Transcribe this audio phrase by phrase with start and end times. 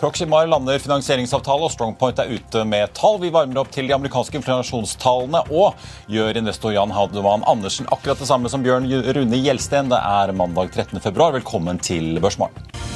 [0.00, 3.18] Proximar lander finansieringsavtale, og Strongpoint er ute med tall.
[3.20, 5.76] Vi varmer opp til de amerikanske inflasjonstallene og
[6.08, 9.92] gjør investor Jan Hademann Andersen akkurat det samme som Bjørn Rune Gjelsten.
[9.92, 11.04] Det er mandag 13.
[11.04, 11.36] februar.
[11.36, 12.89] Velkommen til Børsmorgen.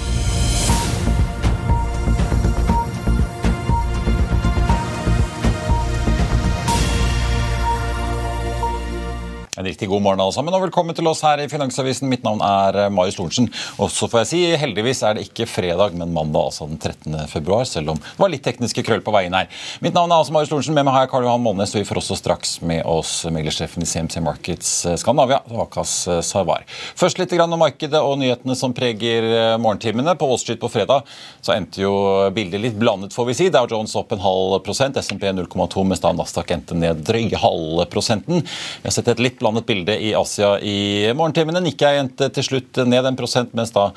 [9.75, 12.06] Riktig god morgen alle sammen, og velkommen til oss her i Finansavisen.
[12.06, 13.48] Mitt navn er eh, Marius Lorentzen.
[13.83, 17.17] Og så får jeg si, heldigvis er det ikke fredag, men mandag, altså den 13.
[17.33, 19.48] februar, selv om det var litt tekniske krøll på veien her.
[19.83, 20.77] Mitt navn er altså Marius Lorentzen.
[20.78, 23.83] Med meg har jeg Karl Johan Målnes, og vi får også straks med oss meglersjefen
[23.83, 26.62] i CMC Markets eh, Skandinavia, Vakas eh, Sarvar.
[26.95, 29.27] Først litt om markedet og nyhetene som preger
[29.58, 30.14] morgentimene.
[30.20, 31.02] På Wall Street på fredag
[31.42, 31.97] så endte jo
[32.36, 33.50] bildet litt blandet, får vi si.
[33.50, 37.89] Dow Jones opp en halv prosent, SMP 0,2, mens da Nasdaq endte ned drøye halve
[37.91, 38.47] prosenten.
[38.47, 40.76] Vi har sett et litt blandet bilde i Asia i
[41.16, 41.62] morgentimene.
[41.64, 43.90] Nikkei endte til slutt ned en prosent, mens da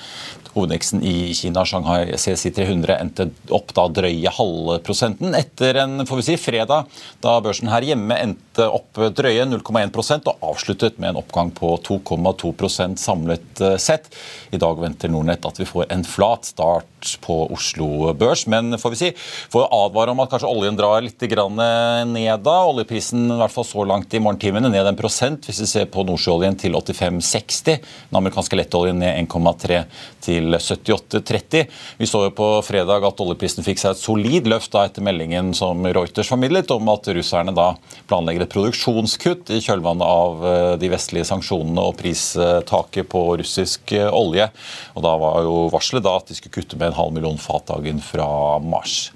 [0.58, 5.36] hovedveksten i Kina, Shanghai CSI 300, endte opp da drøye halve prosenten.
[5.37, 6.87] Etter en får vi si, fredag
[7.23, 12.95] da børsen her hjemme endte opp drøye 0,1% og avsluttet med en oppgang på 2,2
[12.98, 14.09] samlet eh, sett.
[14.52, 18.93] I dag venter Nordnett at vi får en flat start på Oslo Børs, men får
[18.93, 19.11] vi si,
[19.54, 22.55] får advare om at kanskje oljen drar litt ned da.
[22.67, 26.05] Oljeprisen i hvert fall så langt i morgentimene ned en prosent hvis vi ser på
[26.08, 27.77] nordsjøoljen til 85,60.
[28.10, 29.83] Den amerikanske lettoljen ned 1,3
[30.26, 31.65] til 78,30.
[31.99, 35.52] Vi så jo på fredag at oljeprisen fikk seg et solid løft da etter meldingen
[35.58, 37.73] som Reuters formidlet om at russerne da
[38.08, 44.07] planlegger et produksjonskutt i kjølvannet av eh, de vestlige sanksjonene og pristaket på russisk eh,
[44.07, 44.47] olje.
[44.95, 47.67] Og Da var jo varselet da at de skulle kutte med en halv million fat
[47.69, 48.27] dagen fra
[48.63, 49.09] mars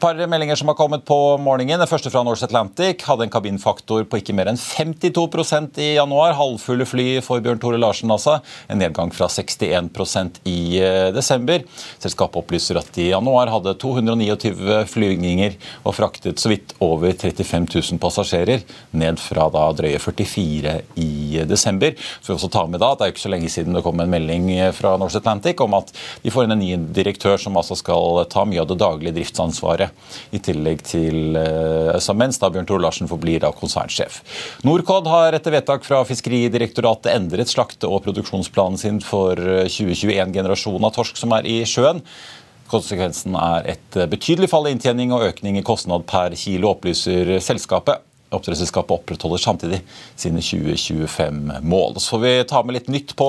[0.00, 1.78] par meldinger som har kommet på morgenen.
[1.80, 6.32] Den første fra Norse Atlantic hadde en kabinfaktor på ikke mer enn 52% i januar.
[6.38, 8.38] Halvfulle fly for Bjørn Tore Larsen, altså.
[8.72, 11.66] En nedgang fra 61% i eh, desember.
[12.00, 18.00] Selskapet opplyser at i januar hadde 229 flygninger og fraktet så vidt over 35 000
[18.00, 18.64] passasjerer,
[18.96, 21.92] ned fra da drøye 44 i desember.
[22.20, 24.00] Så vi også ta med da at Det er ikke så lenge siden det kom
[24.00, 25.92] en melding fra Norse Atlantic om at
[26.24, 29.89] de får inn en ny direktør som altså skal ta mye av det daglige driftsansvaret
[30.32, 34.20] i tillegg til Øystein mens da Bjørn Tore Larsen forblir da konsernsjef.
[34.66, 41.20] Norcod har etter vedtak fra Fiskeridirektoratet endret slakte- og produksjonsplanen sin for 2021-generasjonen av torsk
[41.20, 42.02] som er i sjøen.
[42.70, 48.04] Konsekvensen er et betydelig fall i inntjening og økning i kostnad per kilo, opplyser selskapet.
[48.30, 49.80] Oppdrettsselskapet opprettholder samtidig
[50.18, 51.96] sine 2025-mål.
[51.98, 53.26] Så får vi ta med litt nytt på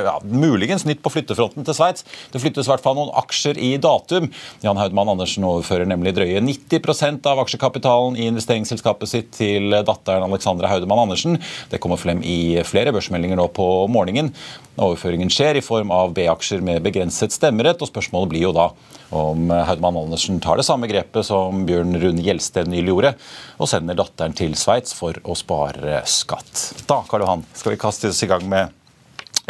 [0.00, 2.06] ja, muligens nytt på flyttefronten til Sveits.
[2.32, 4.30] Det flyttes i hvert fall noen aksjer i datum.
[4.64, 10.72] Jan Haudmann Andersen overfører nemlig drøye 90% av aksjekapitalen i investeringsselskapet sitt til datteren Alexandra
[10.72, 11.36] Haudemann Andersen.
[11.68, 14.32] Det kommer frem i flere børsmeldinger nå på morgenen.
[14.80, 18.70] Overføringen skjer i form av B-aksjer med begrenset stemmerett, og spørsmålet blir jo da
[19.10, 23.14] om Haudmann Andersen tar det samme grepet som Bjørn Rune Gjelsten nylig gjorde,
[23.58, 26.84] og sender datteren til Sveits for å spare skatt.
[26.86, 28.76] Da Karl Johan, skal vi kaste oss i gang med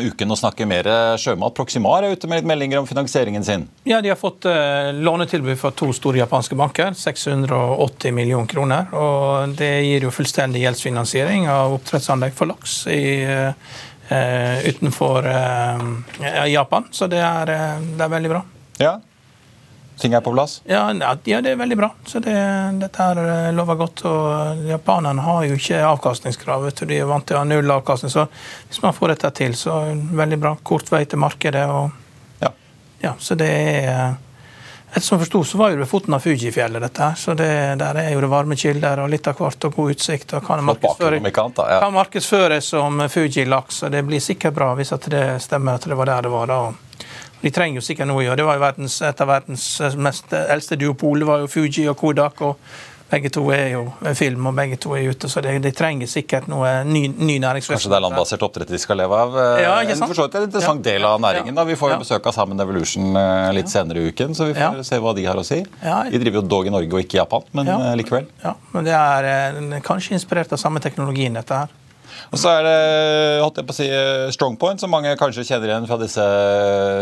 [0.00, 0.86] uken og snakke mer
[1.20, 1.54] sjømat.
[1.56, 3.66] Proximar er ute med litt meldinger om finansieringen sin.
[3.84, 6.94] Ja, De har fått uh, lånetilbud fra to store japanske banker.
[6.96, 8.88] 680 millioner kroner.
[8.96, 16.88] og Det gir jo fullstendig gjeldsfinansiering av oppdrettsanlegg for laks i, uh, utenfor uh, Japan.
[16.90, 18.44] Så det er, det er veldig bra.
[18.80, 18.96] Ja,
[20.00, 20.60] ting er på plass?
[20.64, 21.90] Ja, ja det er veldig bra.
[22.06, 22.36] Så det,
[22.80, 24.04] dette her eh, lover godt.
[24.08, 26.70] og Japanerne har jo ikke avkastningskrav.
[26.80, 28.12] De er vant til å ha null avkastning.
[28.12, 28.26] Så
[28.68, 30.56] hvis man får dette til, så veldig bra.
[30.62, 31.68] Kort vei til markedet.
[31.68, 32.52] og ja.
[33.04, 34.18] ja så det er
[34.90, 37.14] Ettersom jeg forsto, så var jo det foten av Fujifjellet, dette her.
[37.14, 40.32] Så det, der er jo det varme kilder og litt av hvert og god utsikt.
[40.34, 40.64] og kan
[41.94, 42.80] markedsføres ja.
[42.80, 46.32] som Fuji-laks, og det blir sikkert bra hvis det stemmer at det var der det
[46.34, 46.58] var da.
[47.42, 48.36] De trenger jo sikkert noe å gjøre.
[48.36, 49.66] Det var jo verdens, Et av verdens
[49.96, 52.40] mest eldste duopol var jo Fuji og Kodak.
[52.42, 52.56] og
[53.10, 53.80] begge to er jo
[54.14, 57.80] film, og begge to er ute, så de, de trenger sikkert noe ny, ny næringsvirksomhet.
[57.80, 59.34] Kanskje det er landbasert oppdrett de skal leve av?
[59.34, 60.14] eh, Ja, ikke sant?
[60.14, 60.92] En, en interessant Ja.
[60.92, 61.56] del av næringen.
[61.58, 61.64] Da.
[61.64, 61.98] Vi får jo Ja.
[62.04, 64.82] besøk av Sammen Evolution eh, litt senere i uken, så vi får Ja.
[64.84, 65.64] se hva de har å si.
[65.82, 66.04] Ja.
[66.08, 68.28] De driver jo dog i Norge og ikke i Japan, men eh, likevel.
[68.44, 71.68] Ja, men det er eh, kanskje inspirert av samme teknologien, dette her.
[72.30, 72.76] Og så er det
[73.42, 76.26] holdt jeg på å si, eh, Strongpoint, som mange kanskje kjenner igjen fra disse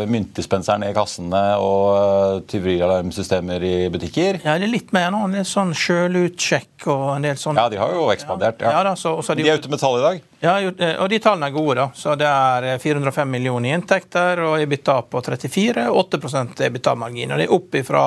[0.08, 4.40] myntdispenserne i kassene og eh, tyverialarmsystemer i butikker.
[4.44, 5.24] Ja, det er litt mer nå.
[5.32, 8.62] Litt sånn sjølutsjekk og en del sånn Ja, de har jo ekspandert.
[8.64, 8.82] Ja, Ja.
[8.90, 10.20] da, så, har De er ute med tall i dag.
[10.40, 11.88] Ja, eh, og de tallene er gode, da.
[11.94, 16.18] Så det er eh, 405 millioner i inntekter og EBITDA på 34, 8
[16.68, 17.32] EBITDA-margin.
[17.32, 18.04] Og det er opp fra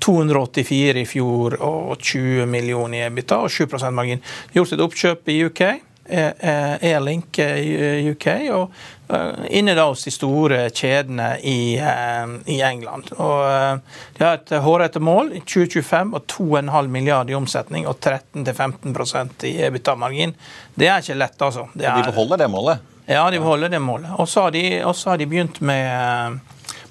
[0.00, 4.22] 284 i fjor og 20 millioner i EBITDA og 7 margin.
[4.54, 5.62] Gjort et oppkjøp i UK.
[6.10, 8.72] Eh, eh, Airlink eh, UK, og
[9.10, 13.08] Inni inne da hos de store kjedene i, i England.
[13.18, 13.80] Og
[14.14, 19.56] De har et hårete mål i 2025 og 2,5 milliarder i omsetning og 13-15% i
[19.66, 20.36] EBITDA-margin.
[20.78, 21.66] Det er ikke lett, altså.
[21.74, 22.86] Det De er, beholder det målet.
[23.10, 24.14] ja, de beholder det målet.
[24.14, 26.38] Og så har har de begynt med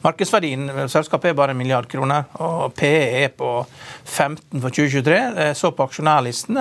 [0.04, 3.66] Markedsverdien selskapet er bare en milliard kroner, og PE er på
[4.06, 5.20] 15 for 2023.
[5.36, 6.60] Jeg så på aksjonærlisten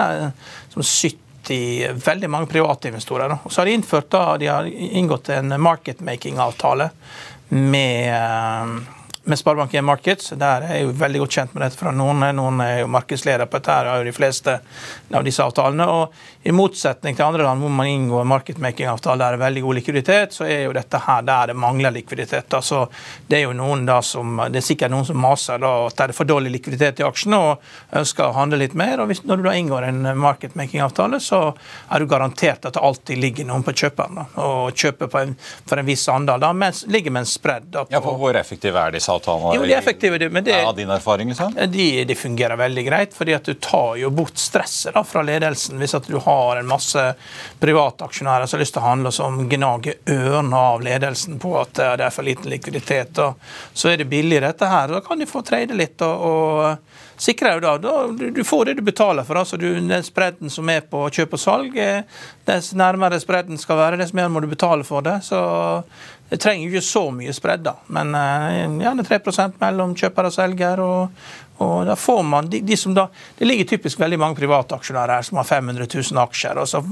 [0.71, 1.28] som 70
[1.95, 3.33] veldig mange private investorer.
[3.43, 6.91] Og så har de innført da, de har inngått en marketmaking-avtale
[7.49, 8.98] med eh,
[9.29, 10.31] med Sparebank1 Markets.
[10.41, 12.25] Der er jeg jo veldig godt kjent med dette fra noen.
[12.37, 14.55] Noen er jo markedsleder på dette, her, har jo de fleste
[15.15, 15.87] av disse avtalene.
[15.93, 19.79] Og I motsetning til andre land hvor man inngår marketmaking-avtale der det er veldig god
[19.79, 22.55] likviditet, så er jo dette her der det mangler likviditet.
[22.57, 22.87] Altså,
[23.29, 26.09] det er jo noen da som, det er sikkert noen som maser da, at det
[26.09, 27.69] er for dårlig likviditet i aksjene og
[28.01, 29.03] ønsker å handle litt mer.
[29.03, 31.43] og hvis, Når du da inngår en marketmaking-avtale, så
[31.91, 34.23] er du garantert at det alltid ligger noen på kjøperen.
[34.23, 35.37] da, og kjøper på en,
[35.69, 36.41] for en viss andel.
[36.41, 37.71] da, mens ligger med en spredd.
[37.71, 39.55] da, på, Ja, for Hvor effektive er disse avtalene?
[39.59, 41.55] Jo, de er effektive, men det- Ja, din erfaring, liksom?
[41.73, 45.79] de, de fungerer veldig greit, fordi at du tar jo bort stresset da, fra ledelsen.
[45.79, 47.15] Hvis at du har en masse
[47.61, 51.75] private aksjonærer som har lyst til å handle, som gnager ørene av ledelsen på at
[51.75, 53.35] det er for liten likviditet, og
[53.75, 54.89] så er det billig dette her.
[54.89, 56.79] Da kan de få trade litt og, og
[57.19, 57.77] sikre jo da.
[57.83, 59.41] da du, du får det du betaler for.
[59.41, 62.05] altså du, Den spredden som er på kjøp og salg, eh,
[62.49, 65.21] dess nærmere spredden skal være, dess mer må du betale for det.
[65.27, 65.41] så
[66.29, 69.21] det trenger jo ikke så mye spredd, da, men eh, gjerne 3
[69.63, 70.81] mellom kjøper og selger.
[70.85, 71.09] og,
[71.59, 73.09] og da får man, de, de som da,
[73.39, 76.59] Det ligger typisk veldig mange private aksjonærer her som har 500 000 aksjer.
[76.59, 76.83] og så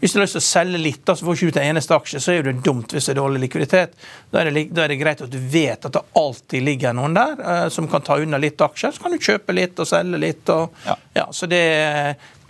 [0.00, 1.70] Hvis du har lyst til å selge litt, da, så får du ikke ut en
[1.70, 3.96] eneste aksje, så er det dumt hvis det er dårlig likviditet.
[4.30, 7.16] Da er, det, da er det greit at du vet at det alltid ligger noen
[7.16, 8.92] der eh, som kan ta unna litt aksjer.
[8.92, 10.44] Så kan du kjøpe litt og selge litt.
[10.52, 10.96] og Ja.
[11.22, 11.64] ja, så det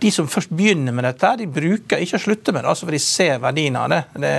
[0.01, 2.95] De som først begynner med dette, de bruker ikke å slutte med det, altså for
[2.95, 3.99] de ser verdien av det.
[4.17, 4.31] det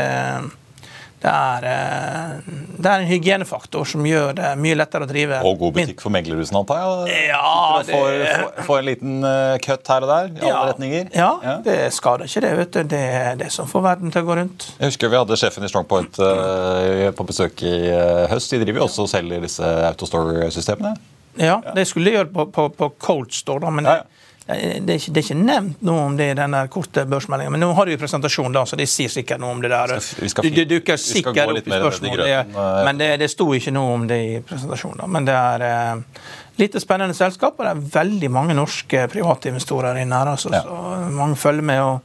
[1.23, 5.39] det er, eh, det er en hygienefaktor som gjør det mye lettere å drive.
[5.47, 7.29] Og god butikk for meglerhusene, antar jeg?
[7.29, 11.13] Ja, det- får, får, en liten uh, cut her og der i alle retninger?
[11.15, 12.53] Ja, det skader ikke det.
[12.59, 12.83] vet du.
[12.93, 14.67] Det er det som får verden til å gå rundt.
[14.81, 18.51] Jeg husker vi hadde sjefen i Strongpoint eh, på besøk i eh, høst.
[18.51, 20.97] De driver jo også og selger disse Autostore-systemene.
[21.39, 24.22] Ja, Det skulle de gjøre på, på, på Cold Store, da, men Ja, ja.
[24.47, 24.57] Det,
[24.87, 27.53] det, er ikke, det er ikke nevnt noe om det i den korte børsmeldinga.
[27.55, 29.95] Men nå har de jo presentasjon, da, så de sier sikkert noe om det der.
[29.95, 32.85] du skal- skal det, det dukker sikkert opp i spørsmålet spørsmål, eh.
[32.89, 34.99] men det, det sto ikke noe om det i presentasjonen.
[35.05, 35.07] da.
[35.07, 36.27] Men det er eh,
[36.59, 40.33] lite spennende selskap, og det er veldig mange norske private investorer inne her.
[40.35, 40.63] Altså, Ja.
[40.67, 41.81] så Mange følger med.
[41.81, 42.01] og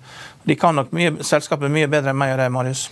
[0.48, 2.90] De kan nok mye, selskapet mye bedre enn meg og deg, Marius.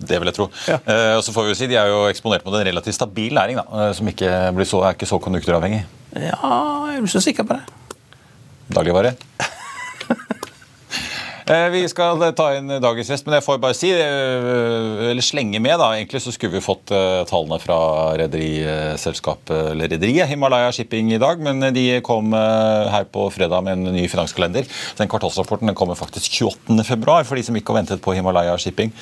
[0.00, 0.46] Det vil jeg tro.
[0.68, 0.76] Ja.
[0.84, 3.32] Uh, og så får vi jo si, De er jo eksponert mot en relativt stabil
[3.36, 5.82] næring, da, eh, som ikke blir så, er ikke så konjunkturavhengig.
[6.16, 6.36] Ja,
[6.90, 7.62] er ikke så sikker på det?
[8.74, 9.14] Dagligvare.
[11.50, 15.58] Eh, Vi skal ta inn dagens gjest, men jeg får bare si, eh, eller slenge
[15.58, 17.78] med da, egentlig så skulle vi fått eh, tallene fra
[18.20, 23.96] rederiselskapet, eller rederiet Himalaya Shipping i dag, men de kom her på fredag med en
[23.96, 24.68] ny finanskalender.
[25.00, 26.84] Den kvartalsrapporten den kommer faktisk 28.
[26.86, 28.94] februar, for de som ikke har ventet på Himalaya Shipping.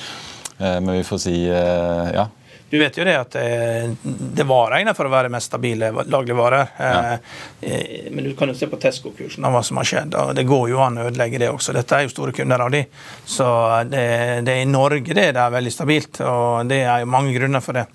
[0.59, 2.25] Men vi får si, ja,
[2.71, 3.97] Du vet jo det at det,
[4.37, 6.73] det var egnet for å være mest stabile dagligvarer.
[6.79, 7.19] Ja.
[7.61, 10.15] Eh, Men du kan jo se på Tesco-kursen av hva som har skjedd.
[10.21, 11.73] og Det går jo an å ødelegge det også.
[11.77, 12.85] Dette er jo store kunder av de.
[13.25, 13.47] Så
[13.89, 14.05] det,
[14.45, 17.65] det er i Norge det, det er veldig stabilt, og det er jo mange grunner
[17.65, 17.87] for det.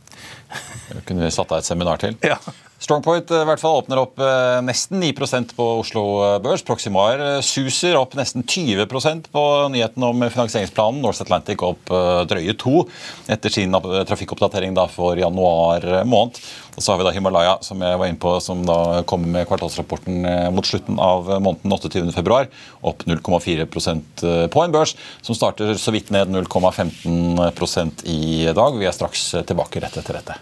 [0.90, 2.18] Det kunne vi satt av et seminar til.
[2.26, 2.40] Ja.
[2.84, 5.14] Strongpoint eh, i hvert fall åpner opp eh, nesten 9
[5.56, 6.66] på Oslo eh, Børs.
[6.68, 8.86] Proximar suser opp nesten 20
[9.32, 11.00] på nyheten om finansieringsplanen.
[11.04, 11.92] North Atlantic opp
[12.28, 12.84] drøye to
[13.32, 16.42] etter sin trafikkoppdatering da for januar måned.
[16.76, 19.48] Og så har vi da Himalaya, som jeg var inne på, som da kommer med
[19.50, 22.08] kvartalsrapporten mot slutten av måneden 28.
[22.16, 22.50] februar,
[22.82, 28.80] opp 0,4 eh, på en børs som starter så vidt ned 0,15% i dag.
[28.80, 30.42] Vi er straks tilbake rett etter dette.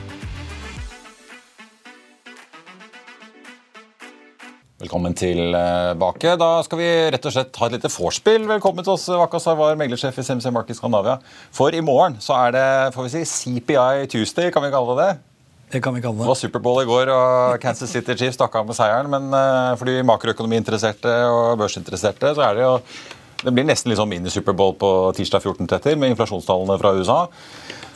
[4.81, 6.31] Velkommen tilbake.
[6.41, 8.47] Da skal vi rett og slett ha et lite vorspiel.
[8.49, 11.19] Velkommen til oss, Waka Sarwar, meglersjef i CMC Markets Skandinavia.
[11.53, 12.63] For i morgen så er det
[12.95, 15.13] får vi si, CPI Tuesday, kan vi kalle det det?
[15.75, 16.31] Det kan vi kalle Det det.
[16.31, 19.11] var Superbowl i går, og Kansas City Chiefs stakk av med seieren.
[19.13, 22.73] Men eh, for de makroøkonomiinteresserte og børsinteresserte så er det jo
[23.41, 27.21] det blir nesten litt sånn mini-Superbowl på tirsdag 14.30 med inflasjonstallene fra USA.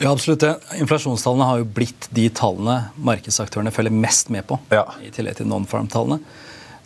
[0.02, 0.54] Ja, absolutt det.
[0.78, 4.58] Inflasjonstallene har jo blitt de tallene markedsaktørene følger mest med på.
[4.74, 4.86] Ja.
[5.06, 6.18] I tillegg til non-farm-tallene.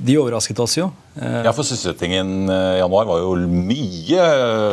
[0.01, 0.87] De overrasket oss jo.
[1.21, 4.23] Eh, Ja, for Sysselsettingen eh, i januar var jo mye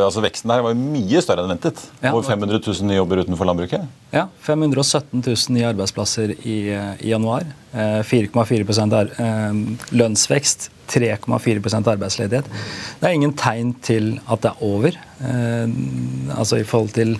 [0.05, 1.81] altså Veksten der var jo mye større enn ventet.
[1.99, 2.13] Ja.
[2.13, 3.83] Over 500 000 nye jobber utenfor landbruket.
[4.15, 7.43] Ja, 517 000 nye arbeidsplasser i, i januar.
[7.73, 9.61] Eh, 4,4 er, eh,
[9.99, 10.71] lønnsvekst.
[10.87, 12.45] 3,4% arbeidsledighet.
[13.01, 14.95] Det er ingen tegn til at det er over.
[15.19, 15.73] Eh,
[16.37, 17.17] altså I forhold til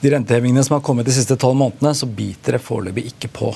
[0.00, 3.52] de rentehevingene som har kommet de siste tolv månedene, så biter det foreløpig ikke på.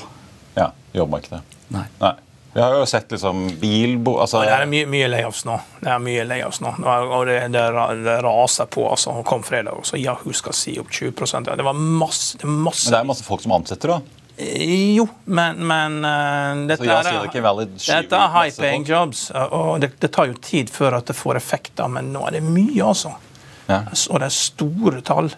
[0.53, 1.41] Ja, jobbmarkedet.
[1.73, 1.87] Nei.
[1.99, 2.13] Nei.
[2.53, 4.15] Vi har jo sett liksom bilbo...
[4.23, 5.57] Altså, Det er mye, mye layoffs nå.
[5.81, 6.71] Det er mye layoffs nå.
[6.87, 7.65] Og det, det,
[8.07, 8.87] det raser på.
[8.89, 9.13] altså.
[9.19, 9.97] Og kom fredag, også.
[9.99, 11.13] Ja, Yahoo skal si opp 20
[11.45, 12.87] Ja, Det var masse, det masse.
[12.87, 13.99] men det er masse folk som ansetter, da.
[14.37, 20.11] Eh, Jo, men, men uh, dette, er- dette er high paying jobs, og det, det
[20.13, 23.13] tar jo tid før at det får effekter, men nå er det mye, altså.
[23.67, 23.83] Ja.
[24.09, 25.29] Og det er store tall.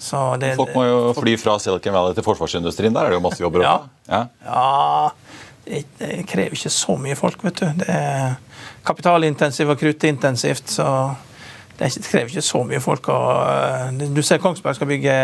[0.00, 2.94] Så det, Folk må jo fly fra Silicon Valley til forsvarsindustrien.
[2.96, 3.60] Der er det jo masse jobber.
[3.66, 3.74] Ja.
[4.08, 4.20] Ja.
[4.46, 5.10] Ja,
[5.66, 7.66] det, krever ikke så mye folk, vet du.
[7.82, 8.38] Det er
[8.86, 10.86] kapitalintensivt og kruttintensivt, så
[11.78, 13.08] det, er krever ikke så mye folk.
[13.12, 15.16] Og, du ser Kongsberg skal bygge,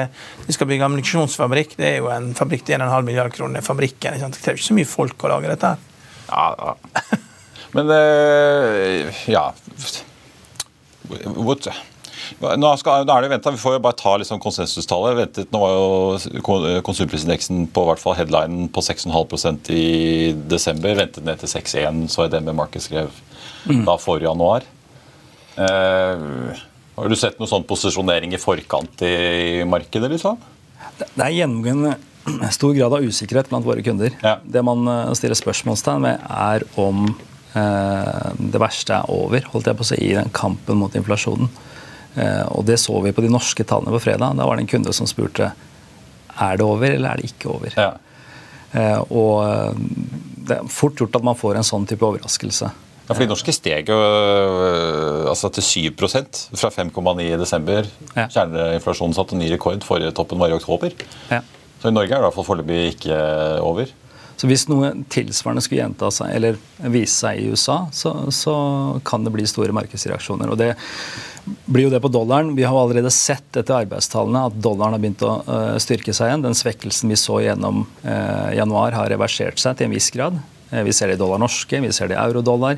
[0.46, 1.76] de skal bygge ammunisjonsfabrikk.
[1.80, 3.64] Det er jo en fabrikk til 1,5 milliard kroner.
[3.64, 4.20] Fabrikken?
[4.20, 5.76] Det krever ikke så mye folk å lage dette.
[6.30, 7.20] Ja, ja.
[7.76, 9.50] Men eh, ja
[11.06, 11.58] Hvor,
[12.40, 15.18] nå, skal, nå er det jo ventet, Vi får jo bare ta liksom konsensustallet.
[15.20, 20.96] Ventet, nå var jo konsumprisindeksen på hvert fall headlinen på 6,5% i desember.
[20.98, 23.12] Ventet ned til 6,1, så med Market skrev
[23.66, 24.66] da forrige januar.
[25.56, 26.26] Eh,
[26.96, 30.10] har du sett noe sånn posisjonering i forkant i markedet?
[30.12, 30.38] liksom?
[30.98, 31.96] Det det er gjennomgående
[32.56, 34.14] stor grad av usikkerhet blant våre kunder.
[34.22, 34.38] Ja.
[34.42, 37.06] Det man eh, stiller spørsmålstegn ved, er om
[37.56, 41.50] eh, det verste er over holdt jeg på å si, i den kampen mot inflasjonen.
[42.16, 44.36] Eh, og Det så vi på de norske tallene på fredag.
[44.38, 45.52] Da var det en kunde som spurte
[46.36, 47.76] er det over eller er det ikke over.
[47.76, 47.92] Ja.
[48.72, 49.84] Eh, og eh,
[50.46, 52.72] Det er fort gjort at man får en sånn type overraskelse.
[53.06, 53.96] Ja, for De norske steg jo
[55.30, 57.86] altså til 7% fra 5,9 i desember.
[58.16, 58.24] Ja.
[58.26, 59.84] Kjerneinflasjonen satte ny rekord.
[59.86, 60.90] Forrige toppen var i oktober.
[61.30, 61.38] Ja.
[61.78, 63.20] Så i Norge er det i hvert fall foreløpig ikke
[63.62, 63.92] over.
[64.36, 66.58] Så hvis noe tilsvarende skulle gjenta seg eller
[66.92, 68.54] vise seg i USA, så, så
[69.08, 70.50] kan det bli store markedsreaksjoner.
[70.52, 70.74] Og det
[71.70, 72.50] blir jo det på dollaren.
[72.58, 76.44] Vi har allerede sett etter arbeidstallene at dollaren har begynt å øh, styrke seg igjen.
[76.44, 80.36] Den svekkelsen vi så gjennom eh, januar har reversert seg til en viss grad.
[80.68, 82.76] Eh, Vi ser det i dollar norske, vi ser det i eurodollar.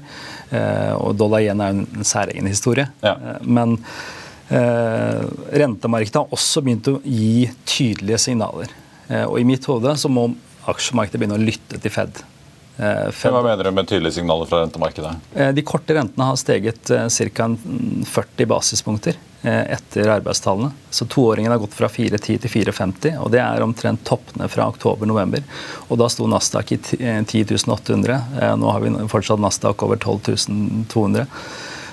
[0.52, 2.86] eh, Og dollar igjen er jo en særegen historie.
[3.02, 3.16] Ja.
[3.16, 3.78] Eh, Men
[4.52, 5.24] eh,
[5.64, 8.70] rentemarkedet har også begynt å gi tydelige signaler.
[9.08, 10.28] Eh, Og i mitt hode så må
[10.72, 12.20] aksjemarkedet begynne å lytte til Fed.
[12.78, 15.14] Eh, Fed Hva mener du med tydelige signaler fra rentemarkedet?
[15.34, 16.84] Eh, De korte rentene har steget
[17.34, 17.48] ca.
[18.06, 20.70] 40 basispunkter eh, etter arbeidstallene.
[20.94, 25.42] Så toåringen har gått fra 4,10 til 4,50, og det er omtrent toppene fra oktober-november.
[25.88, 28.20] Og da sto Nasdaq i ti- eh, 10 800.
[28.40, 31.26] Eh, Nå har vi fortsatt Nasdaq over 12 200.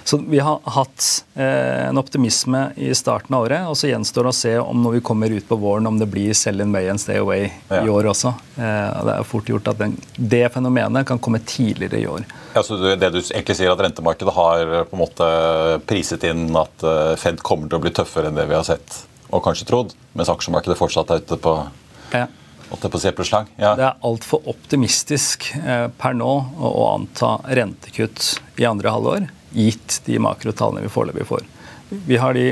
[0.05, 4.31] Så vi har hatt eh, en optimisme i starten av året, og så gjenstår det
[4.31, 6.85] å se om når vi kommer ut på våren, om det blir sell in May
[6.91, 7.79] and stay away Ja.
[7.81, 8.35] i år også.
[8.53, 12.25] Eh, det er fort gjort at den, det fenomenet kan komme tidligere i år.
[12.53, 15.29] Ja, så det du egentlig sier at Rentemarkedet har på en måte
[15.89, 19.01] priset inn at øh, Fed kommer til å bli tøffere enn det vi har sett
[19.33, 21.55] og kanskje trodd, mens aksjemarkedet fortsatt er ute på
[22.13, 22.27] Ja.
[22.69, 23.45] På å?
[23.61, 23.73] Ja.
[23.77, 26.29] Det er altfor optimistisk eh, per nå
[26.61, 31.45] å anta rentekutt i andre halvår, gitt de makrotallene vi foreløpig får.
[31.89, 32.47] Vi har de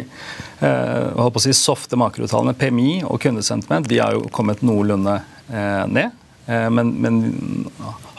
[0.60, 2.56] eh, si, softe makrotallene.
[2.58, 5.20] PMI og kundesentiment de har jo kommet noenlunde
[5.50, 6.14] eh, ned.
[6.46, 7.22] Eh, men, men,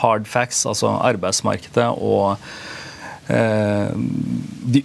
[0.03, 2.35] hard facts, altså arbeidsmarkedet og
[3.33, 3.95] eh,
[4.75, 4.83] de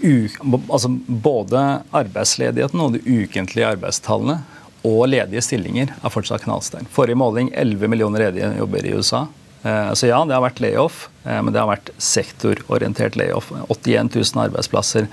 [0.69, 1.65] altså både
[1.95, 4.39] arbeidsledigheten og de ukentlige arbeidstallene
[4.87, 6.87] og ledige stillinger er fortsatt knallsterke.
[6.93, 9.25] Forrige måling 11 millioner ledige jobber i USA.
[9.63, 13.51] Eh, så ja, det har vært layoff, eh, men det har vært sektororientert layoff.
[13.67, 15.11] 81 000 arbeidsplasser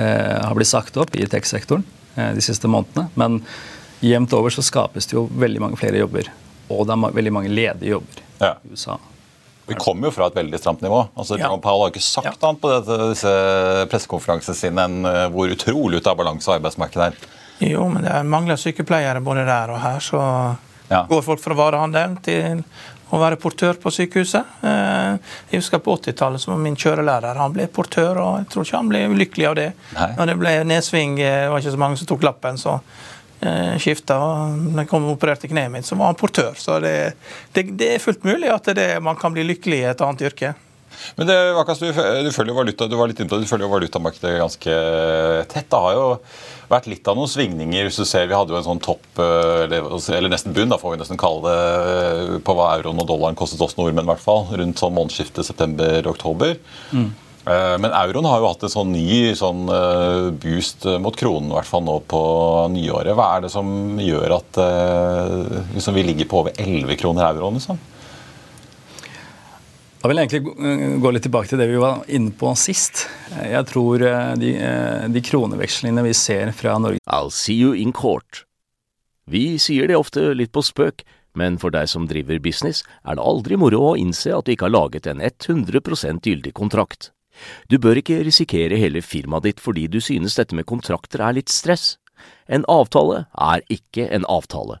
[0.00, 1.82] har blitt sagt opp i tech-sektoren
[2.14, 3.08] de siste månedene.
[3.18, 3.40] Men
[4.06, 6.30] jevnt over så skapes det jo veldig mange flere jobber.
[6.70, 8.52] Og det er veldig mange ledige jobber ja.
[8.62, 8.94] i USA.
[9.66, 11.02] Vi kommer jo fra et veldig stramt nivå.
[11.18, 11.50] Altså, ja.
[11.58, 12.36] Powell har ikke sagt ja.
[12.38, 13.34] annet på dette, disse
[13.90, 17.28] pressekonferansene sine enn hvor utrolig ute av balanse arbeidsmarkedet er.
[17.66, 20.00] Jo, men det mangler sykepleiere både der og her.
[20.00, 20.22] Så
[20.90, 21.04] ja.
[21.10, 22.62] går folk fra varehandelen til
[23.10, 24.56] å være portør på sykehuset.
[24.66, 28.78] Eh, jeg husker På 80-tallet var min kjørelærer han ble portør, og jeg tror ikke
[28.78, 29.68] han ble ulykkelig av det.
[29.96, 30.10] Nei.
[30.18, 32.78] Når det ble nedsving, eh, det var ikke så mange som tok lappen, så
[33.40, 34.18] eh, skifta.
[34.70, 36.54] Da jeg kom og opererte kneet mitt, så var han portør.
[36.58, 36.96] Så det,
[37.56, 40.54] det, det er fullt mulig at det, man kan bli lykkelig i et annet yrke.
[41.16, 44.38] Men det, Vakas, du, du, følger valuta, du var litt innpå, du følger jo valutamarkedet
[44.40, 44.78] ganske
[45.50, 45.68] tett.
[45.70, 46.06] Det har jo
[46.70, 47.88] vært litt av noen svingninger.
[47.88, 50.94] hvis du ser Vi hadde jo en sånn topp, eh, eller, nesten bunn, da får
[50.94, 54.22] vi nesten kalle det, eh, på hva euroen og dollaren kostet oss nordmenn, i hvert
[54.22, 56.56] fall, rundt sånn månedsskiftet september-oktober.
[56.92, 57.10] Mm.
[57.50, 59.66] Eh, men euroen har jo hatt en sånn ny sånn
[60.38, 62.22] boost mot kronen, i hvert fall nå på
[62.70, 63.16] nyåret.
[63.16, 64.60] Hva er det som gjør at
[65.74, 67.58] liksom, vi ligger på over 11 kroner euroen?
[67.58, 67.78] Liksom?
[70.00, 73.02] Da vil jeg egentlig gå litt tilbake til det vi var inne på sist.
[73.36, 77.92] Jeg tror eh, de, eh, de kronevekslingene vi ser fra Norge I'll see you in
[77.92, 78.46] court.
[79.28, 81.04] Vi sier det ofte litt på spøk,
[81.36, 84.70] men for deg som driver business, er det aldri moro å innse at du ikke
[84.70, 87.12] har laget en 100% gyldig kontrakt.
[87.68, 91.52] Du bør ikke risikere hele firmaet ditt fordi du synes dette med kontrakter er litt
[91.52, 91.98] stress.
[92.48, 94.80] En avtale er ikke en avtale.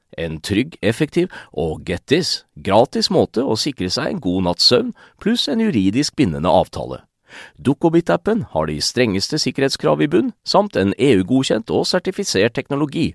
[0.17, 4.91] en trygg, effektiv og get this, gratis måte å sikre seg en god natts søvn
[5.21, 7.03] pluss en juridisk bindende avtale.
[7.63, 13.13] Dukkobit-appen har de strengeste sikkerhetskrav i bunn, samt en EU-godkjent og sertifisert teknologi.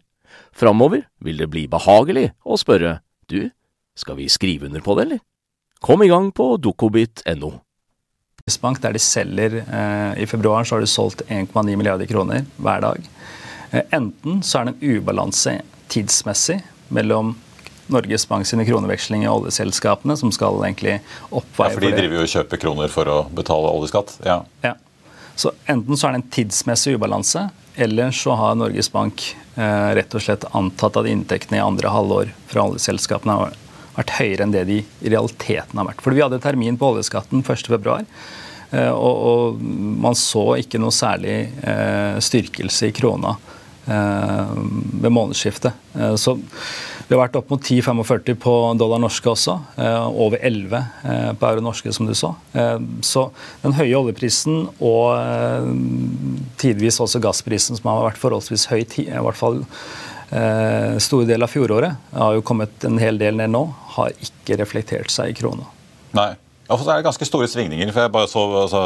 [0.56, 3.50] Framover vil det bli behagelig å spørre du,
[3.96, 5.22] skal vi skrive under på det, eller?
[5.84, 7.52] Kom i gang på dukkobit.no.
[8.62, 12.84] Bank, der de selger eh, I februar så har de solgt 1,9 milliarder kroner hver
[12.84, 13.08] dag.
[13.72, 15.56] Eh, enten så er det en ubalanse
[15.90, 17.34] tidsmessig mellom
[17.86, 20.98] Norges Bank sine kronevekslinger og oljeselskapene, som skal egentlig
[21.30, 24.16] oppveie ja, for de driver jo og kjøper kroner for å betale oljeskatt?
[24.26, 24.40] Ja.
[24.64, 24.74] ja.
[25.38, 30.16] Så enten så er det en tidsmessig ubalanse, eller så har Norges Bank eh, rett
[30.16, 33.56] og slett antatt at inntektene i andre halvår fra oljeselskapene har
[33.96, 36.02] vært høyere enn det de i realiteten har vært.
[36.04, 37.98] For vi hadde termin på oljeskatten 1.2.
[38.72, 39.60] Eh, og, og
[40.06, 43.36] man så ikke noe særlig eh, styrkelse i krona
[43.86, 45.72] ved månedsskiftet.
[45.94, 46.36] Eh, så
[47.06, 49.54] vi har vært opp mot 10,45 på dollar norske også.
[49.78, 50.80] Eh, over 11
[51.38, 52.32] på euro norske, som du så.
[53.06, 53.28] Så
[53.62, 55.68] den høye oljeprisen og
[56.58, 59.62] tidvis også gassprisen, som har vært forholdsvis høy, i hvert fall
[60.26, 63.62] store del av fjoråret, har jo kommet en hel del ned nå,
[63.94, 65.68] har ikke reflektert seg i krona.
[66.18, 66.32] Nei.
[66.66, 67.92] Ja, for så er det ganske store svingninger.
[67.94, 68.80] for jeg bare så altså,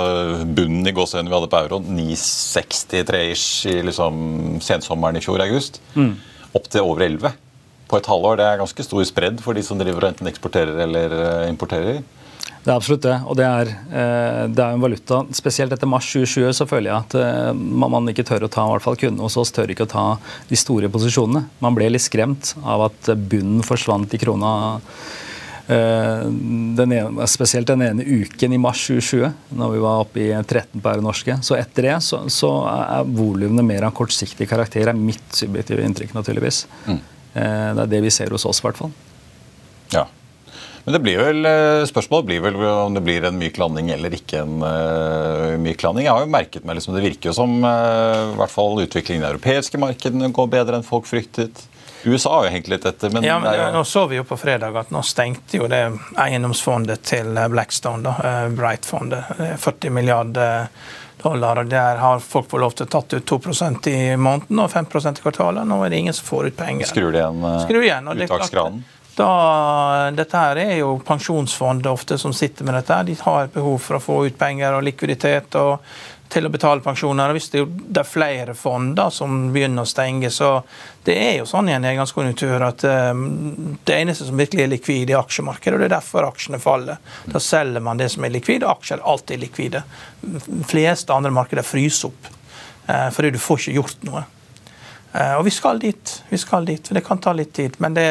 [0.45, 5.81] Bunnen i gåsehudene vi hadde på euro, 9,63-ish i liksom, sensommeren i fjor, august.
[5.97, 6.15] Mm.
[6.53, 7.33] Opp til over 11
[7.91, 8.37] på et halvår.
[8.39, 12.03] Det er ganske stor spredd for de som driver og enten eksporterer eller eh, importerer.
[12.61, 13.17] Det er absolutt det.
[13.25, 16.99] Og det er, eh, det er en valuta Spesielt etter mars 2020 så føler jeg
[16.99, 19.89] at eh, man ikke tør å ta, i hvert fall kundene hos oss tør ikke
[19.89, 20.05] å ta
[20.51, 21.47] de store posisjonene.
[21.65, 24.53] Man ble litt skremt av at bunnen forsvant i krona
[25.71, 30.83] den ene, spesielt den ene uken i mars 2020, når vi var oppe i 13
[30.83, 31.37] på norske.
[31.47, 36.17] Så etter det så, så er volumene mer av kortsiktig karakter, er mitt subjektive inntrykk,
[36.17, 36.65] naturligvis.
[36.89, 36.99] Mm.
[37.35, 38.91] Eh, det er det vi ser hos oss, i hvert fall.
[39.95, 40.07] Ja.
[40.85, 44.15] Men det blir vel, eh, spørsmålet blir vel om det blir en myk landing eller
[44.17, 46.07] ikke en uh, myk landing.
[46.07, 49.21] Jeg har jo merket meg liksom, Det virker jo som uh, i hvert fall utviklingen
[49.21, 51.67] i de europeiske markedene går bedre enn folk fryktet.
[52.05, 53.67] USA har jo hengt litt etter, men, ja, men jo...
[53.75, 55.83] Nå så vi jo på fredag at nå stengte jo det
[56.17, 59.59] eiendomsfondet til Blackstone, da, Bright-fondet.
[59.61, 60.69] 40 milliarder
[61.23, 61.57] dollar.
[61.57, 65.21] og Der har folk fått lov til å tatt ut 2% i måneden og 5%
[65.21, 65.69] i kvartalet.
[65.69, 66.89] Nå er det ingen som får ut penger.
[66.91, 68.83] Skrur de igjen, Skru igjen uttakskranen?
[69.21, 73.03] Da, dette her er jo pensjonsfond ofte som sitter med dette.
[73.11, 75.59] De har behov for å få ut penger og likviditet.
[75.61, 75.83] og
[76.31, 77.33] til å betale pensjoner.
[77.35, 77.63] Hvis det
[78.01, 80.61] er flere fond som begynner å stenge, så
[81.07, 85.11] det er jo sånn i en nedgangskonjunktur at um, det eneste som virkelig er likvid,
[85.11, 85.77] er aksjemarkedet.
[85.77, 87.01] og Det er derfor aksjene faller.
[87.27, 89.85] Da selger man det som er likvid, og aksjer er alltid likvide.
[90.21, 92.29] De fleste andre markeder fryser opp,
[92.91, 94.27] uh, fordi du får ikke gjort noe.
[95.11, 96.15] Uh, og vi skal dit.
[96.29, 97.81] vi skal dit, for Det kan ta litt tid.
[97.83, 98.09] Men det,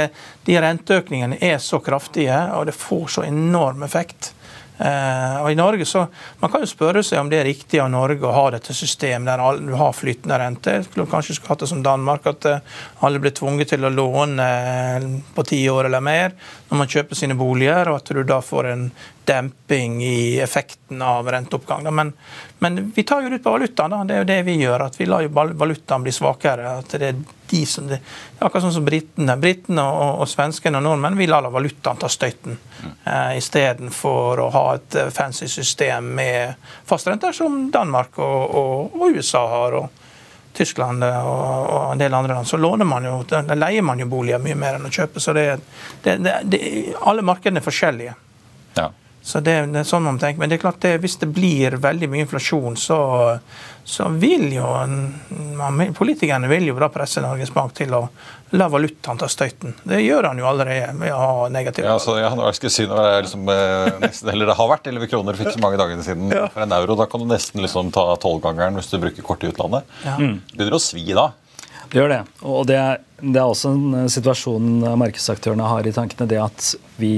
[0.50, 4.34] de renteøkningene er så kraftige, og det får så enorm effekt.
[4.80, 6.06] Uh, og i Norge så,
[6.40, 9.28] Man kan jo spørre seg om det er riktig av Norge å ha dette systemet
[9.28, 10.78] der du har flytende rente.
[10.96, 15.10] Kanskje skulle hatt det som Danmark, at uh, alle blir tvunget til å låne uh,
[15.36, 16.36] på ti år eller mer
[16.70, 18.84] når man kjøper sine boliger, og at du da får en
[19.30, 21.96] demping i effekten av renteoppgang.
[21.96, 22.14] Men,
[22.60, 23.94] men, vi tar jo ut på valutaen.
[23.94, 24.04] Da.
[24.04, 24.86] Det er jo det vi gjør.
[24.88, 26.72] at Vi lar jo valutaen bli svakere.
[26.80, 28.00] at det er de som, det
[28.40, 29.38] akkurat sånn som britene.
[29.38, 32.58] Britene og, og svenskene og nordmenn vil la valutaen ta støyten.
[32.58, 32.92] Mm.
[33.06, 39.18] Eh, Istedenfor å ha et eh, fancy system med fastrenter som Danmark og, og, og
[39.20, 39.82] USA har.
[39.84, 40.06] og
[40.60, 41.28] Tyskland og,
[41.70, 43.20] og, en del andre land, så låner man jo,
[43.54, 45.22] leier man jo boliger mye mer enn å kjøpe.
[45.22, 45.46] så det,
[46.04, 46.60] det, det,
[47.06, 48.16] Alle markedene er forskjellige.
[48.76, 48.90] Ja.
[49.22, 50.40] Så det, det, er sånn man tenker.
[50.42, 53.00] Men det er klart det, hvis det blir veldig mye inflasjon, så,
[53.84, 54.68] så vil jo
[55.60, 58.06] man, Politikerne vil jo da presse Norges Bank til å
[58.58, 59.76] la valutaen ta støyten.
[59.84, 62.88] Det gjør han jo allerede med å ha negativ ja, så, ja, jeg skulle si
[62.90, 65.78] når det, er liksom, eh, nesten, eller det har vært 11 kroner fikk så mange
[65.82, 66.48] dager siden ja.
[66.54, 66.98] for en euro.
[66.98, 69.94] Da kan du nesten liksom ta tolvgangeren hvis du bruker kort i utlandet.
[70.08, 70.18] Ja.
[70.18, 70.40] Mm.
[70.56, 71.30] Begynner å svi da.
[71.90, 72.20] Det gjør det.
[72.46, 76.30] Og det er, det er også en situasjon markedsaktørene har i tankene.
[76.30, 77.14] Det at vi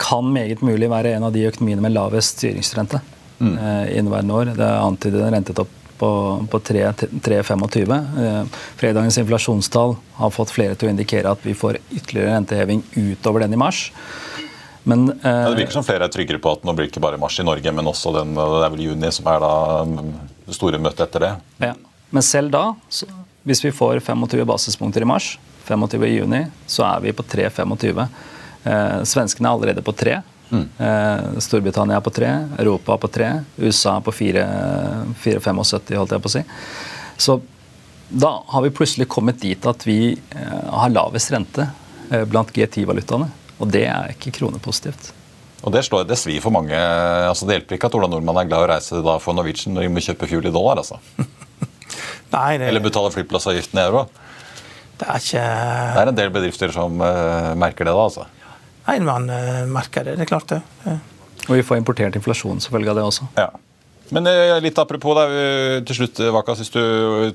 [0.00, 3.00] kan meget mulig være en av de økonomiene med lavest styringsrente
[3.38, 3.56] mm.
[3.56, 4.52] eh, inneværende år.
[4.56, 6.10] Det er antydet en rentetopp på,
[6.50, 7.96] på 3,25.
[8.24, 8.42] Eh,
[8.76, 13.56] fredagens inflasjonstall har fått flere til å indikere at vi får ytterligere renteheving utover den
[13.56, 13.86] i mars.
[14.86, 17.02] Men, eh, ja, det virker som flere er tryggere på at nå blir det ikke
[17.02, 19.54] bare mars i Norge, men også den, det er vel juni som er da
[20.46, 21.32] det store møtet etter det.
[21.64, 21.74] Ja.
[22.14, 23.08] Men selv da, så,
[23.46, 25.32] hvis vi får 25 basispunkter i mars,
[25.66, 28.06] 25 i juni, så er vi på 3,25.
[28.66, 30.20] Eh, svenskene er allerede på tre.
[30.50, 30.68] Mm.
[30.78, 36.22] Eh, Storbritannia er på tre, Europa er på tre, USA er på 4,75, holdt jeg
[36.22, 36.42] på å si.
[37.18, 37.40] Så
[38.08, 41.66] da har vi plutselig kommet dit at vi eh, har lavest rente
[42.10, 43.30] eh, blant G10-valutaene.
[43.56, 45.12] Og det er ikke kronepositivt.
[45.66, 46.76] Og Det, slår, det svir for mange.
[46.76, 49.74] altså Det hjelper ikke at Ola Nordmann er glad i å reise da for Norwegian
[49.74, 50.82] når de må kjøpe fuel i dollar.
[50.84, 51.00] altså.
[52.36, 52.68] Nei, det...
[52.68, 54.04] Eller betale flyplassavgiften i euro.
[55.00, 55.42] Det er ikke
[55.96, 58.04] Det er en del bedrifter som uh, merker det, da.
[58.04, 58.28] altså.
[58.86, 59.26] Nei, man
[59.72, 60.16] merker det.
[60.16, 60.60] Det er klart det.
[61.46, 63.26] Og vi får importert inflasjon som følge av det også.
[63.38, 63.50] Ja.
[64.14, 65.26] Men uh, litt apropos det,
[65.88, 66.82] til slutt, Vakas, hvis du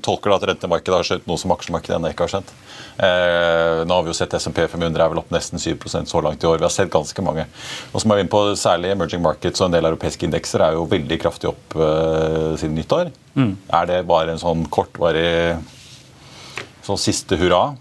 [0.04, 2.54] tolker at rentemarkedet har skjønt noe som aksjemarkedet ennå ikke har skjønt.
[2.92, 6.42] Eh, nå har vi jo sett SMP 500 er vel opp nesten 7% så langt
[6.44, 6.58] i år.
[6.60, 7.46] Vi har sett ganske mange.
[7.92, 10.84] Og må vi inn på Særlig emerging markets og en del europeiske indekser er jo
[10.90, 13.12] veldig kraftig opp eh, siden nyttår.
[13.34, 13.54] Mm.
[13.80, 15.56] Er det bare en sånn kortvarig
[16.84, 17.72] sånn siste hurra?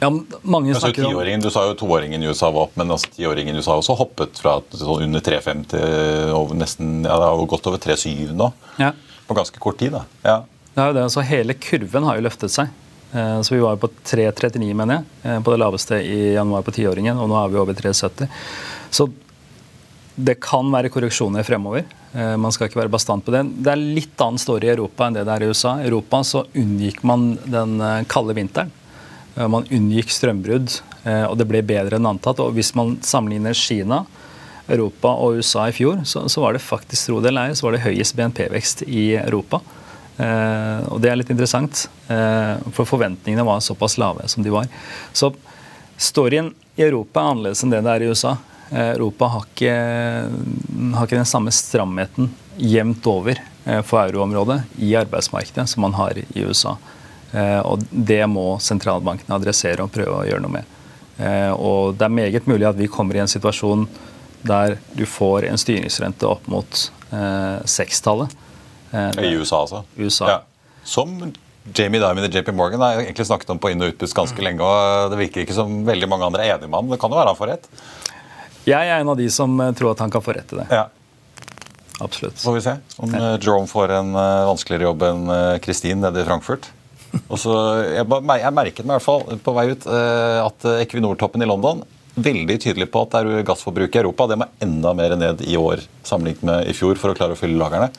[0.00, 0.10] Ja,
[0.42, 1.42] mange snakker om...
[1.42, 4.40] Du sa jo toåringen i USA var opp, men altså, tiåringen i USA også hoppet
[4.40, 8.50] fra sånn under 3,5 til over nesten, ja, det har jo gått over 3,7 nå.
[8.80, 8.92] Ja.
[9.28, 9.94] På ganske kort tid.
[9.94, 10.04] da.
[10.22, 10.38] Ja.
[10.74, 12.72] Det er jo det, altså Hele kurven har jo løftet seg.
[13.14, 16.74] Eh, så vi var på 3,39, mener jeg, eh, på det laveste i januar på
[16.74, 18.26] tiåringen, og nå er vi over 3,70.
[18.90, 19.06] Så
[20.14, 21.84] det kan være korreksjoner fremover.
[22.12, 23.44] Eh, man skal ikke være bastant på det.
[23.62, 25.76] Det er litt annen story i Europa enn det det er i USA.
[25.78, 27.78] I Europa så unngikk man den
[28.10, 28.74] kalde vinteren.
[29.34, 32.42] Eh, man unngikk strømbrudd, eh, og det ble bedre enn antatt.
[32.42, 34.04] Og hvis man sammenligner Kina,
[34.70, 37.66] Europa og USA i fjor, så, så var det faktisk tro det eller ei, så
[37.66, 39.60] var det høyest BNP-vekst i Europa.
[40.16, 44.68] Eh, og det er litt interessant, for forventningene var såpass lave som de var.
[45.16, 45.30] Så
[45.96, 48.34] storyen i Europa er annerledes enn det det er i USA.
[48.74, 49.74] Europa har ikke,
[50.96, 52.28] har ikke den samme stramheten
[52.60, 53.40] jevnt over
[53.88, 56.74] for euroområdet i arbeidsmarkedet som man har i USA.
[57.34, 60.74] Eh, og det må sentralbankene adressere og prøve å gjøre noe med.
[61.18, 63.88] Eh, og det er meget mulig at vi kommer i en situasjon
[64.46, 68.40] der du får en styringsrente opp mot eh, sekstallet.
[68.94, 69.82] I USA, altså?
[69.98, 70.28] USA.
[70.30, 70.36] Ja.
[70.86, 71.16] Som
[71.74, 74.44] Jamie Dimon i JP Morgan har egentlig snakket om på inn- og utpust ganske mm.
[74.46, 74.68] lenge.
[74.68, 76.92] og Det virker ikke som veldig mange andre er enige med ham.
[76.92, 77.66] Det kan jo være han får rett?
[78.68, 80.68] Jeg er en av de som tror at han kan få rett i det.
[80.70, 80.86] Ja.
[82.04, 82.38] Absolutt.
[82.42, 86.70] Får vi se om Jerome får en vanskeligere jobb enn Kristin nede i Frankfurt.
[87.28, 87.56] Og så,
[87.94, 91.84] jeg, jeg merket meg i hvert fall på vei ut eh, at Equinor-toppen i London
[92.14, 95.82] veldig tydelig på at er gassforbruket i Europa det må enda mer ned i år
[96.06, 97.90] sammenlignet med i fjor for å klare å fylle lagrene.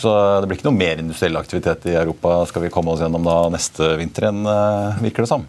[0.00, 3.26] Så det blir ikke noe mer industriell aktivitet i Europa skal vi komme oss gjennom
[3.26, 5.46] da neste vinter enn eh, virker det som.